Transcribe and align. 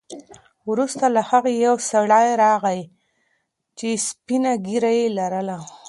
وروسته 0.69 1.05
له 1.15 1.21
هغه 1.29 1.49
یو 1.65 1.75
سړی 1.91 2.27
راغی 2.43 2.81
چې 3.77 3.87
سپینه 4.07 4.51
ږیره 4.67 4.91
یې 4.99 5.07
لرله. 5.17 5.57